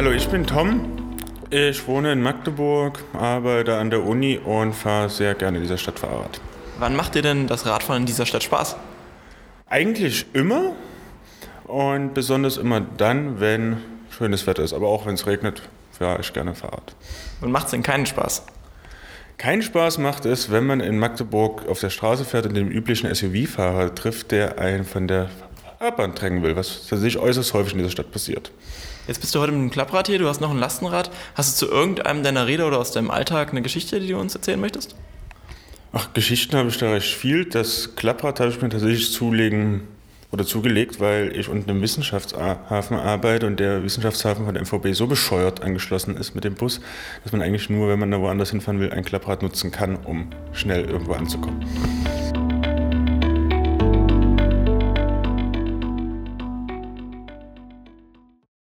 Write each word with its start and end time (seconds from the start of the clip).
Hallo, 0.00 0.12
ich 0.12 0.30
bin 0.30 0.46
Tom. 0.46 0.80
Ich 1.50 1.86
wohne 1.86 2.12
in 2.12 2.22
Magdeburg, 2.22 3.04
arbeite 3.12 3.76
an 3.76 3.90
der 3.90 4.02
Uni 4.02 4.38
und 4.38 4.72
fahre 4.72 5.10
sehr 5.10 5.34
gerne 5.34 5.58
in 5.58 5.62
dieser 5.64 5.76
Stadt 5.76 5.98
Fahrrad. 5.98 6.40
Wann 6.78 6.96
macht 6.96 7.16
dir 7.16 7.20
denn 7.20 7.46
das 7.46 7.66
Radfahren 7.66 8.04
in 8.04 8.06
dieser 8.06 8.24
Stadt 8.24 8.42
Spaß? 8.42 8.76
Eigentlich 9.68 10.24
immer 10.32 10.72
und 11.64 12.14
besonders 12.14 12.56
immer 12.56 12.80
dann, 12.80 13.40
wenn 13.40 13.76
schönes 14.08 14.46
Wetter 14.46 14.62
ist. 14.62 14.72
Aber 14.72 14.88
auch 14.88 15.04
wenn 15.04 15.16
es 15.16 15.26
regnet, 15.26 15.68
fahre 15.92 16.22
ich 16.22 16.32
gerne 16.32 16.54
Fahrrad. 16.54 16.96
Wann 17.40 17.52
macht 17.52 17.66
es 17.66 17.72
denn 17.72 17.82
keinen 17.82 18.06
Spaß? 18.06 18.46
Keinen 19.36 19.60
Spaß 19.60 19.98
macht 19.98 20.24
es, 20.24 20.50
wenn 20.50 20.64
man 20.64 20.80
in 20.80 20.98
Magdeburg 20.98 21.68
auf 21.68 21.78
der 21.78 21.90
Straße 21.90 22.24
fährt 22.24 22.46
und 22.46 22.54
den 22.54 22.70
üblichen 22.70 23.14
SUV-Fahrer 23.14 23.94
trifft, 23.94 24.30
der 24.30 24.58
einen 24.58 24.86
von 24.86 25.08
der 25.08 25.28
Fahrbahn 25.80 26.14
drängen 26.14 26.42
will, 26.42 26.56
was 26.56 26.86
tatsächlich 26.88 27.16
äußerst 27.16 27.54
häufig 27.54 27.72
in 27.72 27.78
dieser 27.78 27.90
Stadt 27.90 28.12
passiert. 28.12 28.52
Jetzt 29.06 29.22
bist 29.22 29.34
du 29.34 29.40
heute 29.40 29.50
mit 29.52 29.62
einem 29.62 29.70
Klapprad 29.70 30.08
hier, 30.08 30.18
du 30.18 30.28
hast 30.28 30.42
noch 30.42 30.50
ein 30.50 30.58
Lastenrad. 30.58 31.10
Hast 31.34 31.62
du 31.62 31.66
zu 31.66 31.72
irgendeinem 31.72 32.22
deiner 32.22 32.46
Räder 32.46 32.68
oder 32.68 32.78
aus 32.78 32.92
deinem 32.92 33.10
Alltag 33.10 33.48
eine 33.48 33.62
Geschichte, 33.62 33.98
die 33.98 34.08
du 34.08 34.18
uns 34.18 34.34
erzählen 34.34 34.60
möchtest? 34.60 34.94
Ach, 35.94 36.12
Geschichten 36.12 36.54
habe 36.54 36.68
ich 36.68 36.76
da 36.76 36.90
recht 36.90 37.14
viel. 37.14 37.46
Das 37.46 37.96
Klapprad 37.96 38.40
habe 38.40 38.50
ich 38.50 38.60
mir 38.60 38.68
tatsächlich 38.68 39.10
zulegen 39.10 39.88
oder 40.32 40.44
zugelegt, 40.44 41.00
weil 41.00 41.34
ich 41.34 41.48
unten 41.48 41.70
im 41.70 41.80
Wissenschaftshafen 41.80 42.98
arbeite 42.98 43.46
und 43.46 43.58
der 43.58 43.82
Wissenschaftshafen 43.82 44.44
von 44.44 44.52
der 44.52 44.62
MVB 44.64 44.92
so 44.92 45.06
bescheuert 45.06 45.62
angeschlossen 45.62 46.14
ist 46.14 46.34
mit 46.34 46.44
dem 46.44 46.56
Bus, 46.56 46.82
dass 47.22 47.32
man 47.32 47.40
eigentlich 47.40 47.70
nur, 47.70 47.88
wenn 47.88 47.98
man 47.98 48.10
da 48.10 48.20
woanders 48.20 48.50
hinfahren 48.50 48.80
will, 48.80 48.92
ein 48.92 49.02
Klapprad 49.02 49.42
nutzen 49.42 49.70
kann, 49.70 49.96
um 50.04 50.28
schnell 50.52 50.84
irgendwo 50.84 51.14
anzukommen. 51.14 51.64